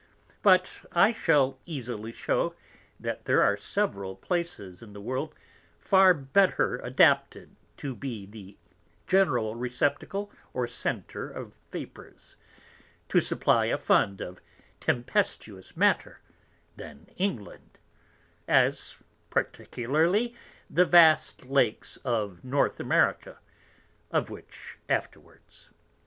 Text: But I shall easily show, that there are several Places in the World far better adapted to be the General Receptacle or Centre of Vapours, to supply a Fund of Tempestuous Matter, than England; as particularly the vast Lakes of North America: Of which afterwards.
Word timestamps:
But 0.41 0.67
I 0.93 1.11
shall 1.11 1.59
easily 1.67 2.11
show, 2.11 2.55
that 2.99 3.25
there 3.25 3.43
are 3.43 3.55
several 3.55 4.15
Places 4.15 4.81
in 4.81 4.93
the 4.93 4.99
World 4.99 5.35
far 5.77 6.15
better 6.15 6.77
adapted 6.79 7.55
to 7.77 7.93
be 7.95 8.25
the 8.25 8.57
General 9.05 9.53
Receptacle 9.53 10.31
or 10.55 10.65
Centre 10.65 11.29
of 11.29 11.55
Vapours, 11.71 12.35
to 13.09 13.19
supply 13.19 13.65
a 13.65 13.77
Fund 13.77 14.21
of 14.21 14.41
Tempestuous 14.79 15.77
Matter, 15.77 16.19
than 16.75 17.05
England; 17.17 17.77
as 18.47 18.97
particularly 19.29 20.33
the 20.67 20.85
vast 20.85 21.45
Lakes 21.45 21.97
of 21.97 22.43
North 22.43 22.79
America: 22.79 23.37
Of 24.09 24.31
which 24.31 24.79
afterwards. 24.89 25.69